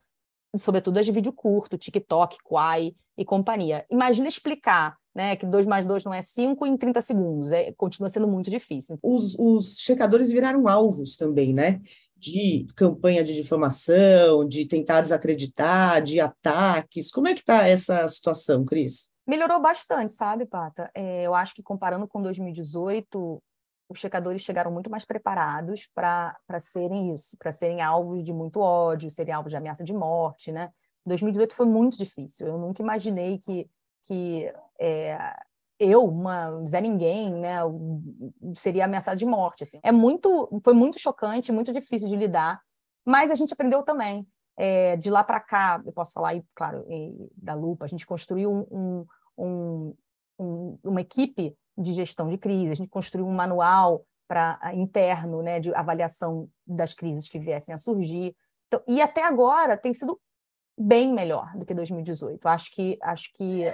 [0.57, 3.85] sobretudo as de vídeo curto, TikTok, Quai e companhia.
[3.91, 8.09] Imagina explicar né, que 2 mais 2 não é 5 em 30 segundos, é, continua
[8.09, 8.99] sendo muito difícil.
[9.03, 11.81] Os, os checadores viraram alvos também, né?
[12.17, 17.11] De campanha de difamação, de tentar desacreditar, de ataques.
[17.11, 19.11] Como é que está essa situação, Cris?
[19.29, 20.91] Melhorou bastante, sabe, Pata?
[20.95, 23.43] É, eu acho que comparando com 2018,
[23.87, 29.11] os checadores chegaram muito mais preparados para serem isso, para serem alvos de muito ódio,
[29.11, 30.71] serem alvos de ameaça de morte, né?
[31.05, 32.47] 2018 foi muito difícil.
[32.47, 33.69] Eu nunca imaginei que,
[34.05, 35.19] que é,
[35.79, 37.59] eu, uma Zé Ninguém, né,
[38.55, 39.63] seria ameaçada de morte.
[39.63, 39.79] Assim.
[39.83, 42.61] É muito, foi muito chocante, muito difícil de lidar,
[43.05, 44.27] mas a gente aprendeu também.
[44.61, 46.85] É, de lá para cá, eu posso falar aí, claro,
[47.37, 49.07] da Lupa, a gente construiu um, um,
[49.39, 49.95] um,
[50.83, 55.75] uma equipe de gestão de crise, a gente construiu um manual para interno, né, de
[55.75, 58.37] avaliação das crises que viessem a surgir.
[58.67, 60.21] Então, e até agora tem sido
[60.79, 62.47] bem melhor do que 2018.
[62.47, 63.65] Acho que acho que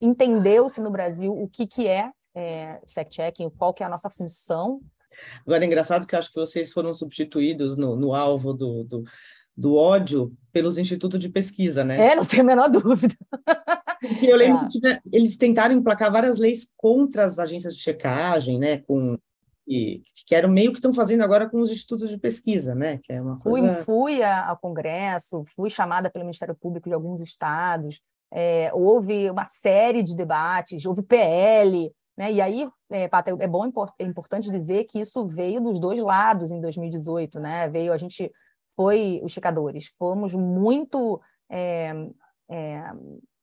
[0.00, 4.80] entendeu-se no Brasil o que que é, é fact-checking, qual que é a nossa função.
[5.44, 9.04] Agora é engraçado que eu acho que vocês foram substituídos no, no alvo do, do,
[9.56, 12.12] do ódio pelos institutos de pesquisa, né?
[12.12, 13.14] É, não tenho a menor dúvida.
[14.22, 14.66] eu lembro é.
[14.66, 18.78] que eles tentaram emplacar várias leis contra as agências de checagem, né?
[18.78, 19.18] Com,
[19.66, 22.98] e, que eram meio que estão fazendo agora com os institutos de pesquisa, né?
[23.02, 23.74] Que é uma coisa...
[23.74, 28.00] Fui, fui ao Congresso, fui chamada pelo Ministério Público de alguns estados,
[28.32, 32.32] é, houve uma série de debates, houve PL, né?
[32.32, 36.50] E aí, é, Pata, é bom, é importante dizer que isso veio dos dois lados
[36.50, 37.68] em 2018, né?
[37.68, 38.30] Veio, a gente
[38.76, 41.92] foi os checadores, fomos muito é,
[42.48, 42.82] é,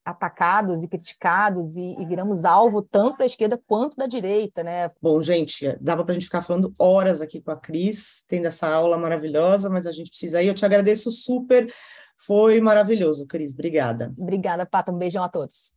[0.08, 4.90] atacados e criticados e, e, viramos alvo tanto da esquerda quanto da direita, né?
[5.02, 8.70] Bom, gente, dava para a gente ficar falando horas aqui com a Cris, tendo essa
[8.70, 10.48] aula maravilhosa, mas a gente precisa ir.
[10.48, 11.70] Eu te agradeço super,
[12.16, 13.54] foi maravilhoso, Cris.
[13.54, 14.14] Obrigada.
[14.18, 14.94] Obrigada, Pata.
[14.94, 15.76] Um beijão a todos.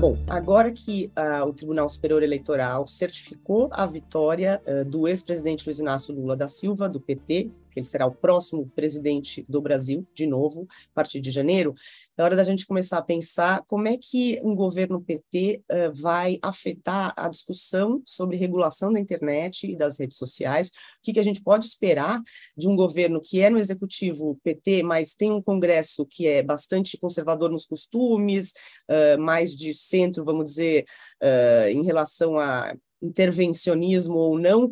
[0.00, 5.78] Bom, agora que uh, o Tribunal Superior Eleitoral certificou a vitória uh, do ex-presidente Luiz
[5.78, 10.66] Inácio Lula da Silva, do PT, ele será o próximo presidente do Brasil, de novo,
[10.70, 11.74] a partir de janeiro,
[12.16, 16.38] é hora da gente começar a pensar como é que um governo PT uh, vai
[16.42, 21.24] afetar a discussão sobre regulação da internet e das redes sociais, o que, que a
[21.24, 22.20] gente pode esperar
[22.56, 26.98] de um governo que é no executivo PT, mas tem um Congresso que é bastante
[26.98, 28.52] conservador nos costumes,
[28.90, 30.84] uh, mais de centro, vamos dizer,
[31.22, 34.68] uh, em relação a intervencionismo ou não,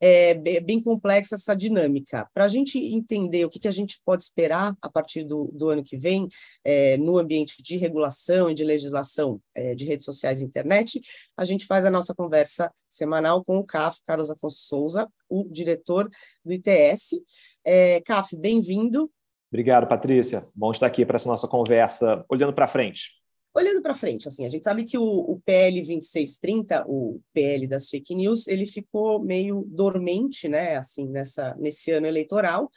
[0.00, 2.28] é bem complexa essa dinâmica.
[2.32, 5.68] Para a gente entender o que, que, a gente pode esperar a partir do, do
[5.68, 6.28] ano que vem
[6.64, 11.00] é, no ambiente de regulação e de legislação é, de redes sociais e internet,
[11.36, 16.08] a gente faz a nossa conversa semanal com o CAF, Carlos Afonso Souza, o diretor
[16.44, 17.20] do ITS.
[17.64, 19.10] É, CAF, bem-vindo.
[19.50, 20.46] Obrigado, Patrícia.
[20.54, 23.17] Bom estar aqui para essa nossa conversa, olhando para frente.
[23.58, 27.88] Olhando para frente, assim, a gente sabe que o, o, PL 2630, o PL das
[27.88, 32.70] fake news, ele ficou meio dormente, né, assim, nessa, nesse ano eleitoral.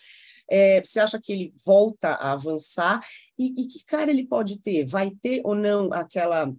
[0.50, 3.00] É, você acha que ele volta a avançar?
[3.38, 4.84] E, e que cara ele pode ter?
[4.84, 6.52] Vai ter ou não aquela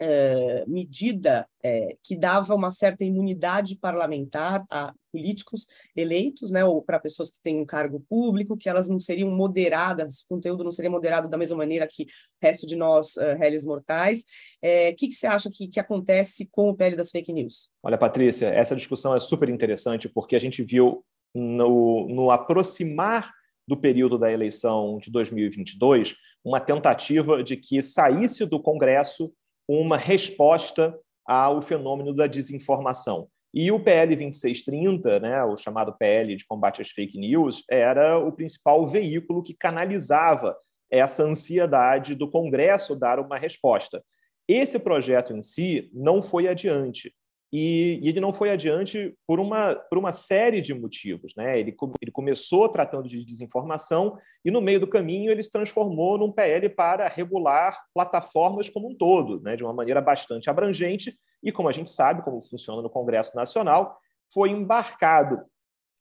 [0.00, 6.98] é, medida é, que dava uma certa imunidade parlamentar a políticos eleitos, né, ou para
[6.98, 10.90] pessoas que têm um cargo público, que elas não seriam moderadas, o conteúdo não seria
[10.90, 12.06] moderado da mesma maneira que o
[12.40, 14.20] resto de nós, uh, réis mortais.
[14.62, 17.68] O que, que você acha que, que acontece com o PL das fake news?
[17.82, 23.32] Olha, Patrícia, essa discussão é super interessante porque a gente viu no, no aproximar
[23.66, 29.32] do período da eleição de 2022 uma tentativa de que saísse do Congresso
[29.78, 33.28] uma resposta ao fenômeno da desinformação.
[33.52, 38.32] E o PL 2630, né, o chamado PL de combate às fake news, era o
[38.32, 40.56] principal veículo que canalizava
[40.90, 44.02] essa ansiedade do Congresso dar uma resposta.
[44.48, 47.14] Esse projeto em si não foi adiante.
[47.52, 51.34] E, e, ele não foi adiante por uma, por uma série de motivos.
[51.36, 51.58] Né?
[51.58, 56.30] Ele, ele começou tratando de desinformação e, no meio do caminho, ele se transformou num
[56.30, 59.56] PL para regular plataformas como um todo, né?
[59.56, 61.18] de uma maneira bastante abrangente.
[61.42, 63.98] E, como a gente sabe, como funciona no Congresso Nacional,
[64.32, 65.40] foi embarcado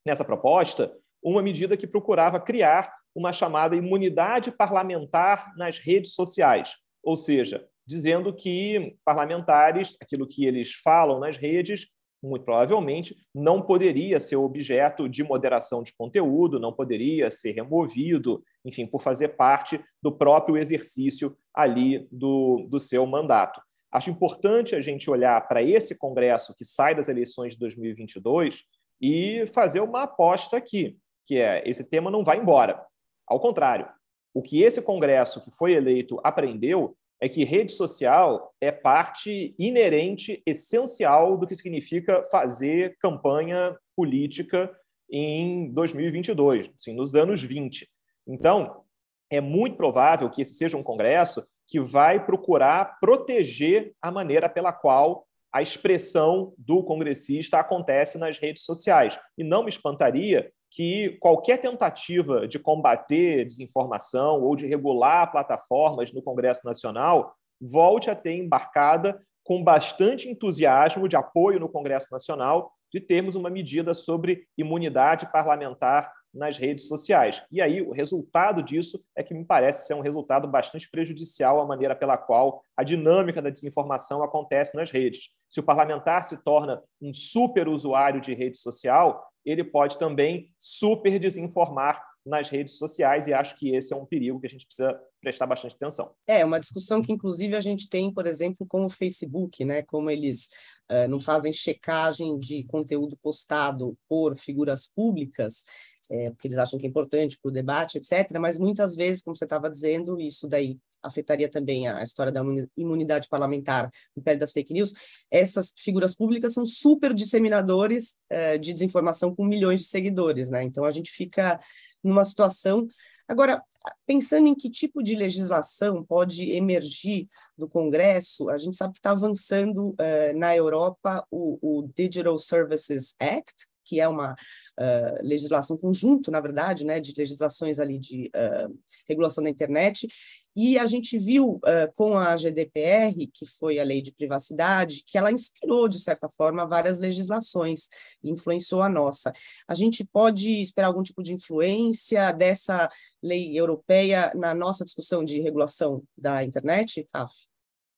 [0.05, 7.17] nessa proposta uma medida que procurava criar uma chamada imunidade parlamentar nas redes sociais, ou
[7.17, 11.87] seja, dizendo que parlamentares, aquilo que eles falam nas redes,
[12.21, 18.85] muito provavelmente não poderia ser objeto de moderação de conteúdo, não poderia ser removido, enfim,
[18.85, 23.59] por fazer parte do próprio exercício ali do, do seu mandato.
[23.91, 28.65] Acho importante a gente olhar para esse Congresso que sai das eleições de 2022
[29.01, 32.85] e fazer uma aposta aqui, que é esse tema não vai embora.
[33.27, 33.89] Ao contrário,
[34.31, 40.41] o que esse Congresso que foi eleito aprendeu é que rede social é parte inerente,
[40.45, 44.71] essencial do que significa fazer campanha política
[45.11, 47.89] em 2022, assim, nos anos 20.
[48.27, 48.83] Então,
[49.29, 54.71] é muito provável que esse seja um Congresso que vai procurar proteger a maneira pela
[54.71, 59.19] qual a expressão do congressista acontece nas redes sociais.
[59.37, 66.21] E não me espantaria que qualquer tentativa de combater desinformação ou de regular plataformas no
[66.21, 72.99] Congresso Nacional volte a ter embarcada com bastante entusiasmo de apoio no Congresso Nacional de
[72.99, 77.43] termos uma medida sobre imunidade parlamentar nas redes sociais.
[77.51, 81.65] E aí, o resultado disso é que me parece ser um resultado bastante prejudicial à
[81.65, 85.31] maneira pela qual a dinâmica da desinformação acontece nas redes.
[85.49, 91.19] Se o parlamentar se torna um super usuário de rede social, ele pode também super
[91.19, 94.99] desinformar nas redes sociais e acho que esse é um perigo que a gente precisa
[95.21, 96.11] prestar bastante atenção.
[96.27, 100.09] É, uma discussão que inclusive a gente tem, por exemplo, com o Facebook, né, como
[100.09, 100.47] eles
[100.91, 105.63] uh, não fazem checagem de conteúdo postado por figuras públicas,
[106.09, 108.37] é, porque eles acham que é importante para o debate, etc.
[108.39, 112.41] Mas muitas vezes, como você estava dizendo, isso daí afetaria também a história da
[112.75, 114.93] imunidade parlamentar no pé das fake news.
[115.31, 120.63] Essas figuras públicas são super disseminadores é, de desinformação com milhões de seguidores, né?
[120.63, 121.59] Então a gente fica
[122.03, 122.87] numa situação.
[123.27, 123.63] Agora,
[124.05, 129.11] pensando em que tipo de legislação pode emergir do Congresso, a gente sabe que está
[129.11, 136.29] avançando uh, na Europa o, o Digital Services Act, que é uma uh, legislação conjunto,
[136.29, 140.07] na verdade, né, de legislações ali de uh, regulação da internet,
[140.55, 145.17] e a gente viu uh, com a GDPR, que foi a lei de privacidade, que
[145.17, 147.87] ela inspirou, de certa forma, várias legislações,
[148.23, 149.31] influenciou a nossa.
[149.67, 152.87] A gente pode esperar algum tipo de influência dessa
[153.23, 157.33] lei europeia na nossa discussão de regulação da internet, CAF?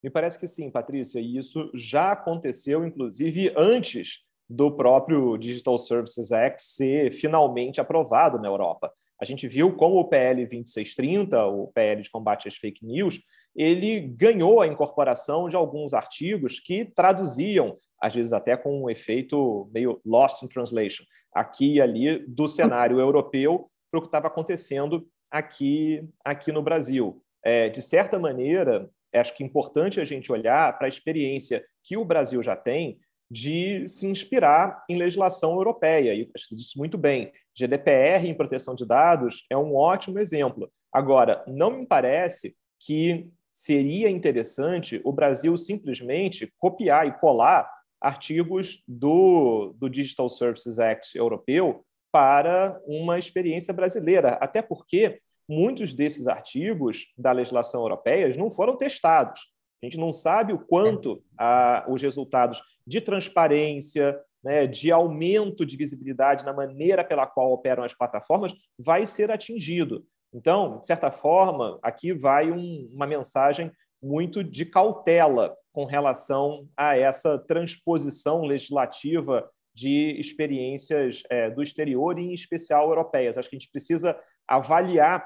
[0.04, 6.32] Me parece que sim, Patrícia, e isso já aconteceu, inclusive, antes do próprio Digital Services
[6.32, 8.92] Act ser finalmente aprovado na Europa.
[9.20, 13.22] A gente viu como o PL 2630, o PL de combate às fake news,
[13.56, 19.70] ele ganhou a incorporação de alguns artigos que traduziam, às vezes até com um efeito
[19.74, 25.08] meio lost in translation, aqui e ali do cenário europeu para o que estava acontecendo
[25.30, 27.24] aqui, aqui no Brasil.
[27.44, 31.96] É, de certa maneira, acho que é importante a gente olhar para a experiência que
[31.96, 33.00] o Brasil já tem
[33.32, 36.13] de se inspirar em legislação europeia.
[36.13, 40.70] E você disse muito bem, GDPR em proteção de dados é um ótimo exemplo.
[40.91, 49.74] Agora, não me parece que seria interessante o Brasil simplesmente copiar e colar artigos do,
[49.78, 57.32] do Digital Services Act europeu para uma experiência brasileira, até porque muitos desses artigos da
[57.32, 59.52] legislação europeia não foram testados.
[59.82, 65.77] A gente não sabe o quanto a, os resultados de transparência, né, de aumento de
[65.77, 70.06] visibilidade na maneira pela qual operam as plataformas, vai ser atingido.
[70.34, 73.71] Então, de certa forma, aqui vai um, uma mensagem
[74.04, 82.23] muito de cautela com relação a essa transposição legislativa de experiências é, do exterior, e
[82.23, 83.38] em especial europeias.
[83.38, 85.25] Acho que a gente precisa avaliar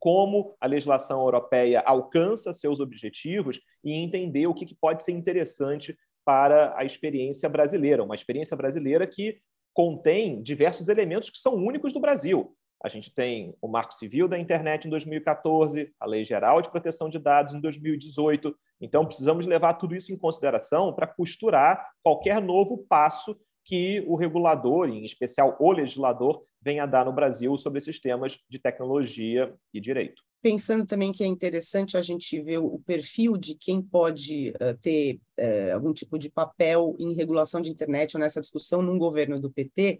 [0.00, 5.96] como a legislação europeia alcança seus objetivos e entender o que pode ser interessante
[6.28, 9.38] para a experiência brasileira, uma experiência brasileira que
[9.72, 12.54] contém diversos elementos que são únicos do Brasil.
[12.84, 17.08] A gente tem o Marco Civil da Internet em 2014, a Lei Geral de Proteção
[17.08, 18.54] de Dados em 2018.
[18.78, 24.90] Então, precisamos levar tudo isso em consideração para costurar qualquer novo passo que o regulador,
[24.90, 30.27] em especial o legislador, venha dar no Brasil sobre esses temas de tecnologia e direito.
[30.40, 35.20] Pensando também que é interessante a gente ver o perfil de quem pode uh, ter
[35.38, 39.50] uh, algum tipo de papel em regulação de internet ou nessa discussão num governo do
[39.50, 39.98] PT,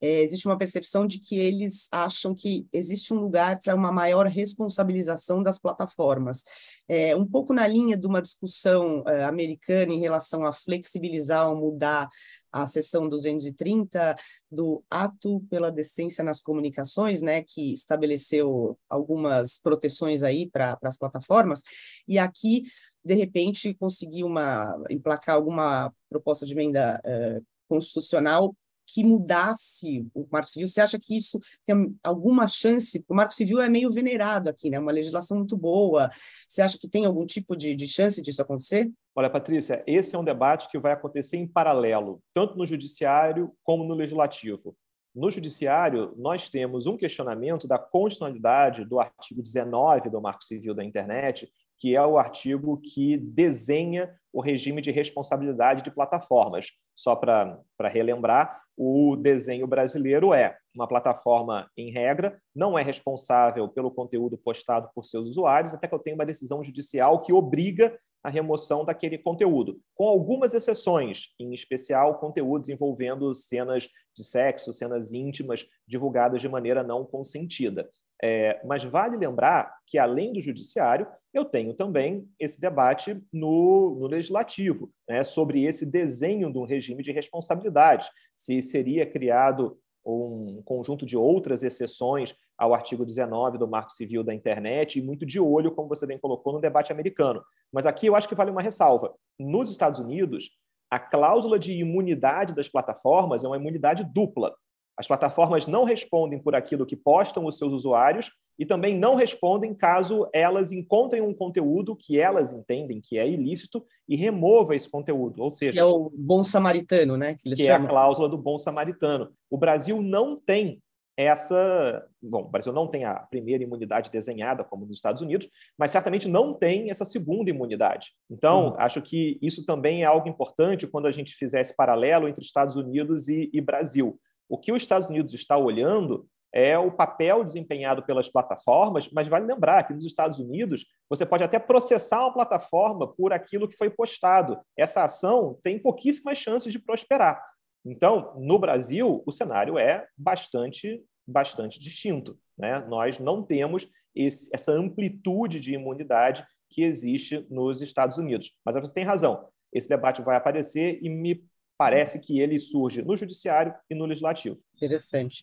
[0.00, 4.26] é, existe uma percepção de que eles acham que existe um lugar para uma maior
[4.26, 6.44] responsabilização das plataformas.
[6.88, 11.56] É, um pouco na linha de uma discussão é, americana em relação a flexibilizar ou
[11.56, 12.08] mudar
[12.50, 14.14] a seção 230
[14.50, 21.62] do Ato pela Decência nas Comunicações, né, que estabeleceu algumas proteções aí para as plataformas,
[22.08, 22.62] e aqui,
[23.04, 28.54] de repente, conseguir uma, emplacar alguma proposta de emenda uh, constitucional
[28.90, 30.68] que mudasse o Marco Civil?
[30.68, 33.04] Você acha que isso tem alguma chance?
[33.08, 34.78] O Marco Civil é meio venerado aqui, né?
[34.78, 36.10] Uma legislação muito boa.
[36.48, 38.90] Você acha que tem algum tipo de, de chance disso acontecer?
[39.14, 43.84] Olha, Patrícia, esse é um debate que vai acontecer em paralelo, tanto no judiciário como
[43.84, 44.76] no legislativo.
[45.14, 50.84] no Judiciário, nós temos um questionamento da constitucionalidade do artigo 19 do Marco Civil da
[50.84, 51.48] Internet,
[51.78, 56.72] que é o artigo que desenha o regime de responsabilidade de plataformas.
[56.94, 63.90] Só para relembrar, o desenho brasileiro é uma plataforma, em regra, não é responsável pelo
[63.90, 68.28] conteúdo postado por seus usuários, até que eu tenha uma decisão judicial que obriga a
[68.28, 75.66] remoção daquele conteúdo, com algumas exceções, em especial conteúdos envolvendo cenas de sexo, cenas íntimas
[75.86, 77.88] divulgadas de maneira não consentida.
[78.22, 84.06] É, mas vale lembrar que, além do judiciário, eu tenho também esse debate no, no
[84.06, 89.78] legislativo, né, sobre esse desenho de um regime de responsabilidade, se seria criado
[90.10, 95.24] um conjunto de outras exceções ao artigo 19 do Marco Civil da Internet e muito
[95.24, 97.42] de olho, como você bem colocou, no debate americano.
[97.72, 99.14] Mas aqui eu acho que vale uma ressalva.
[99.38, 100.50] Nos Estados Unidos,
[100.90, 104.54] a cláusula de imunidade das plataformas é uma imunidade dupla.
[105.00, 109.72] As plataformas não respondem por aquilo que postam os seus usuários e também não respondem
[109.72, 115.42] caso elas encontrem um conteúdo que elas entendem que é ilícito e remova esse conteúdo.
[115.42, 117.34] Ou seja, que é o bom samaritano, né?
[117.40, 119.32] Que, que é a cláusula do bom samaritano.
[119.50, 120.82] O Brasil não tem
[121.16, 122.06] essa.
[122.22, 126.28] Bom, o Brasil não tem a primeira imunidade desenhada, como nos Estados Unidos, mas certamente
[126.28, 128.10] não tem essa segunda imunidade.
[128.30, 128.74] Então, uhum.
[128.76, 132.76] acho que isso também é algo importante quando a gente fizer esse paralelo entre Estados
[132.76, 134.20] Unidos e, e Brasil.
[134.50, 139.46] O que os Estados Unidos está olhando é o papel desempenhado pelas plataformas, mas vale
[139.46, 143.88] lembrar que nos Estados Unidos você pode até processar uma plataforma por aquilo que foi
[143.88, 144.58] postado.
[144.76, 147.40] Essa ação tem pouquíssimas chances de prosperar.
[147.86, 152.36] Então, no Brasil, o cenário é bastante, bastante distinto.
[152.58, 152.84] Né?
[152.88, 158.58] Nós não temos esse, essa amplitude de imunidade que existe nos Estados Unidos.
[158.64, 159.48] Mas você tem razão.
[159.72, 161.44] Esse debate vai aparecer e me
[161.80, 164.58] parece que ele surge no judiciário e no legislativo.
[164.76, 165.42] Interessante.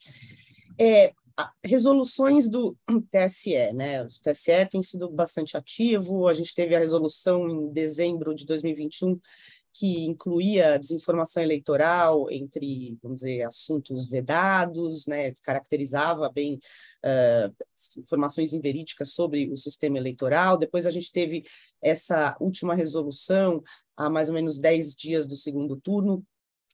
[0.79, 1.11] É,
[1.65, 2.77] resoluções do
[3.09, 4.03] TSE, né?
[4.03, 6.27] O TSE tem sido bastante ativo.
[6.27, 9.19] A gente teve a resolução em dezembro de 2021
[9.77, 16.55] que incluía desinformação eleitoral entre, vamos dizer, assuntos vedados, né, caracterizava bem
[17.05, 20.57] uh, informações inverídicas sobre o sistema eleitoral.
[20.57, 21.43] Depois a gente teve
[21.79, 23.61] essa última resolução,
[23.95, 26.25] há mais ou menos 10 dias do segundo turno,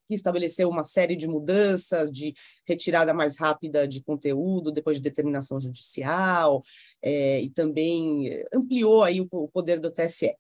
[0.08, 2.34] que estabeleceu uma série de mudanças, de
[2.66, 6.64] retirada mais rápida de conteúdo depois de determinação judicial,
[7.02, 10.34] é, e também ampliou aí o, o poder do TSE.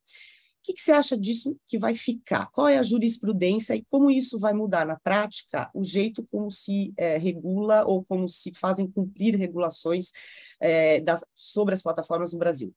[0.63, 2.49] Que, que, você acha disso que vai ficar?
[2.51, 6.93] Qual é a jurisprudência e como isso vai mudar na prática o jeito como se
[6.97, 10.11] é, regula ou como se fazem cumprir regulações
[10.61, 12.73] é, das, sobre as plataformas no Brasil?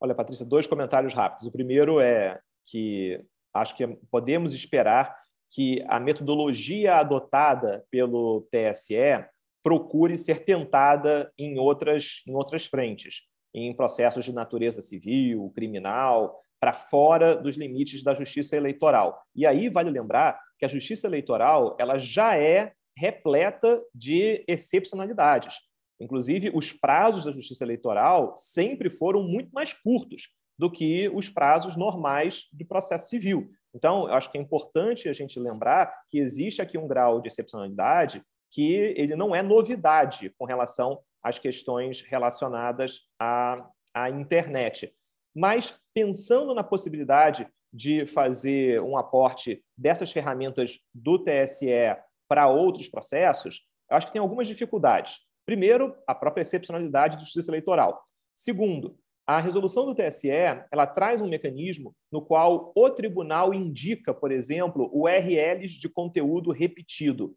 [0.00, 1.46] Olha, Patrícia, dois comentários rápidos.
[1.46, 3.20] O primeiro é que
[3.52, 5.16] acho que podemos esperar
[5.50, 9.24] que a metodologia adotada pelo TSE
[9.62, 13.22] procure ser tentada em outras, em outras frentes,
[13.54, 19.22] em processos de natureza civil, criminal, para fora dos limites da justiça eleitoral.
[19.36, 25.58] E aí vale lembrar que a justiça eleitoral ela já é repleta de excepcionalidades.
[26.00, 31.76] Inclusive, os prazos da justiça eleitoral sempre foram muito mais curtos do que os prazos
[31.76, 33.46] normais de processo civil.
[33.74, 37.28] Então, eu acho que é importante a gente lembrar que existe aqui um grau de
[37.28, 44.94] excepcionalidade que ele não é novidade com relação às questões relacionadas à, à internet.
[45.34, 51.96] Mas pensando na possibilidade de fazer um aporte dessas ferramentas do TSE
[52.28, 55.18] para outros processos, eu acho que tem algumas dificuldades.
[55.44, 58.02] Primeiro, a própria excepcionalidade da justiça eleitoral.
[58.36, 64.30] Segundo, a resolução do TSE ela traz um mecanismo no qual o tribunal indica, por
[64.30, 67.36] exemplo, URLs de conteúdo repetido.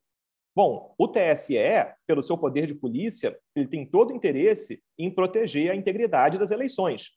[0.55, 1.57] Bom, o TSE,
[2.05, 7.11] pelo seu poder de polícia, ele tem todo interesse em proteger a integridade das eleições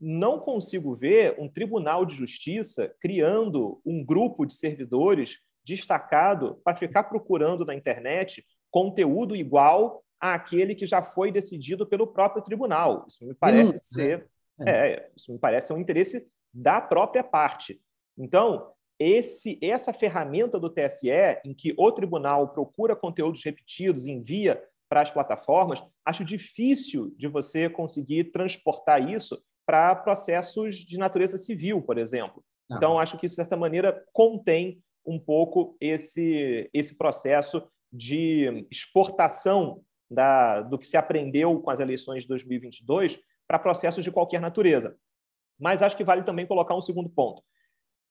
[0.00, 7.04] não consigo ver um tribunal de justiça criando um grupo de servidores destacado para ficar
[7.04, 13.06] procurando na internet conteúdo igual àquele que já foi decidido pelo próprio tribunal.
[13.08, 14.28] Isso me parece hum, ser,
[14.60, 14.70] é.
[14.70, 17.80] é, isso me parece um interesse da própria parte.
[18.16, 21.10] Então, esse, essa ferramenta do TSE,
[21.44, 27.68] em que o tribunal procura conteúdos repetidos, envia para as plataformas, acho difícil de você
[27.68, 32.42] conseguir transportar isso para processos de natureza civil, por exemplo.
[32.70, 32.76] Não.
[32.76, 39.82] Então, acho que isso, de certa maneira, contém um pouco esse, esse processo de exportação
[40.10, 44.96] da, do que se aprendeu com as eleições de 2022 para processos de qualquer natureza.
[45.58, 47.42] Mas acho que vale também colocar um segundo ponto.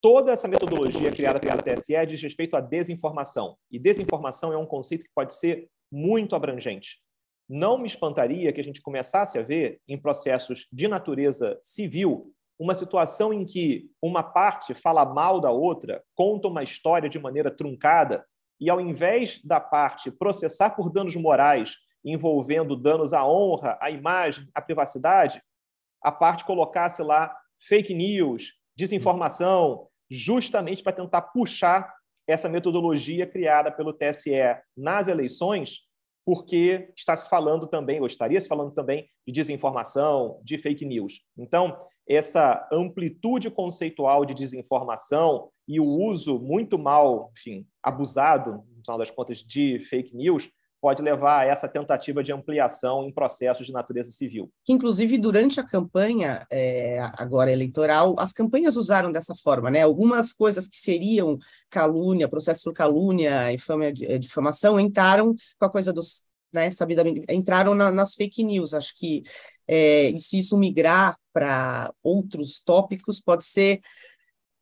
[0.02, 3.58] toda essa metodologia criada pela TSE diz respeito à desinformação.
[3.72, 7.00] E desinformação é um conceito que pode ser muito abrangente.
[7.48, 12.74] Não me espantaria que a gente começasse a ver, em processos de natureza civil, uma
[12.74, 18.26] situação em que uma parte fala mal da outra, conta uma história de maneira truncada,
[18.60, 24.48] e ao invés da parte processar por danos morais envolvendo danos à honra, à imagem,
[24.54, 25.42] à privacidade,
[26.02, 31.94] a parte colocasse lá fake news, desinformação, justamente para tentar puxar
[32.28, 34.32] essa metodologia criada pelo TSE
[34.78, 35.80] nas eleições,
[36.26, 41.22] porque está se falando também, ou estaria se falando também, de desinformação, de fake news.
[41.38, 48.98] Então, essa amplitude conceitual de desinformação e o uso muito mal, enfim, abusado, no final
[48.98, 50.50] das contas, de fake news,
[50.86, 54.52] pode levar a essa tentativa de ampliação em processos de natureza civil.
[54.64, 59.82] Que, inclusive, durante a campanha é, agora eleitoral, as campanhas usaram dessa forma, né?
[59.82, 61.40] Algumas coisas que seriam
[61.72, 66.22] calúnia, processo por calúnia, infâmia, é, difamação, entraram com a coisa dos
[66.54, 68.76] né, sabidamente, entraram na, nas fake news.
[68.76, 69.24] Acho que
[69.68, 73.80] é, se isso migrar para outros tópicos, pode ser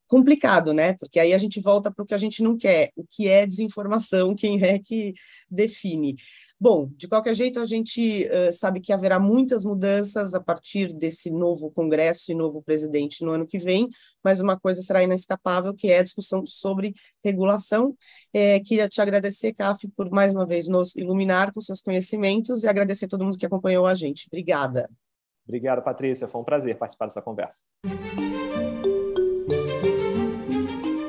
[0.07, 0.93] complicado, né?
[0.93, 3.45] Porque aí a gente volta para o que a gente não quer, o que é
[3.45, 5.13] desinformação, quem é que
[5.49, 6.15] define.
[6.63, 11.29] Bom, de qualquer jeito, a gente uh, sabe que haverá muitas mudanças a partir desse
[11.29, 13.89] novo Congresso e novo presidente no ano que vem,
[14.23, 17.97] mas uma coisa será inescapável, que é a discussão sobre regulação.
[18.33, 22.67] É, queria te agradecer, CAF, por mais uma vez nos iluminar com seus conhecimentos e
[22.69, 24.27] agradecer a todo mundo que acompanhou a gente.
[24.27, 24.89] Obrigada.
[25.45, 26.29] Obrigado, Patrícia.
[26.29, 27.59] Foi um prazer participar dessa conversa.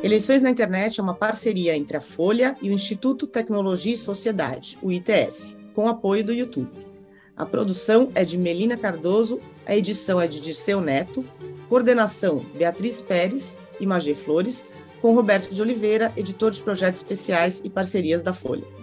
[0.05, 4.76] Eleições na Internet é uma parceria entre a Folha e o Instituto Tecnologia e Sociedade,
[4.82, 6.86] o ITS, com apoio do YouTube.
[7.34, 11.24] A produção é de Melina Cardoso, a edição é de Dirceu Neto,
[11.70, 14.62] coordenação Beatriz Pérez e Magê Flores,
[15.00, 18.73] com Roberto de Oliveira, editor de projetos especiais e parcerias da Folha.